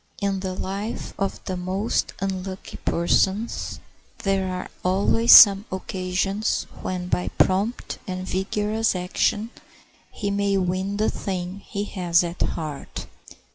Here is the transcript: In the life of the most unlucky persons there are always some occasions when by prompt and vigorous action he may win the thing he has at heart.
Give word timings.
In 0.19 0.39
the 0.39 0.55
life 0.55 1.13
of 1.19 1.45
the 1.45 1.55
most 1.55 2.15
unlucky 2.19 2.77
persons 2.77 3.79
there 4.23 4.47
are 4.51 4.67
always 4.83 5.31
some 5.31 5.65
occasions 5.71 6.65
when 6.81 7.07
by 7.07 7.27
prompt 7.37 7.99
and 8.07 8.27
vigorous 8.27 8.95
action 8.95 9.51
he 10.11 10.31
may 10.31 10.57
win 10.57 10.97
the 10.97 11.11
thing 11.11 11.59
he 11.59 11.83
has 11.83 12.23
at 12.23 12.41
heart. 12.41 13.05